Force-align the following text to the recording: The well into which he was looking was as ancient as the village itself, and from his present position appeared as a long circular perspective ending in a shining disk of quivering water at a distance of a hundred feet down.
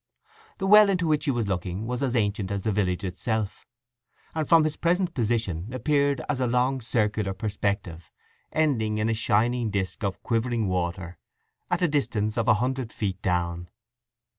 The 0.57 0.65
well 0.65 0.89
into 0.89 1.05
which 1.07 1.25
he 1.25 1.29
was 1.29 1.47
looking 1.47 1.85
was 1.85 2.01
as 2.01 2.15
ancient 2.15 2.49
as 2.49 2.63
the 2.63 2.71
village 2.71 3.03
itself, 3.03 3.67
and 4.33 4.49
from 4.49 4.63
his 4.63 4.75
present 4.75 5.13
position 5.13 5.71
appeared 5.71 6.21
as 6.27 6.39
a 6.41 6.47
long 6.47 6.81
circular 6.81 7.35
perspective 7.35 8.11
ending 8.51 8.97
in 8.97 9.09
a 9.09 9.13
shining 9.13 9.69
disk 9.69 10.03
of 10.03 10.23
quivering 10.23 10.67
water 10.67 11.19
at 11.69 11.83
a 11.83 11.87
distance 11.87 12.35
of 12.35 12.47
a 12.47 12.55
hundred 12.55 12.91
feet 12.91 13.21
down. 13.21 13.69